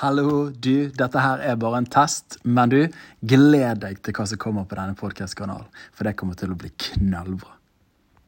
Hallo, 0.00 0.48
du. 0.48 0.88
Dette 0.96 1.20
her 1.20 1.42
er 1.44 1.58
bare 1.60 1.82
en 1.82 1.86
test, 1.92 2.38
men 2.48 2.72
du, 2.72 2.78
gled 3.20 3.82
deg 3.82 4.00
til 4.00 4.16
hva 4.16 4.24
som 4.30 4.40
kommer 4.40 4.64
på 4.64 4.78
denne 4.78 4.96
podkastkanalen. 4.96 5.68
For 5.92 6.08
det 6.08 6.16
kommer 6.16 6.40
til 6.40 6.54
å 6.54 6.56
bli 6.56 6.72
knallbra. 6.86 7.59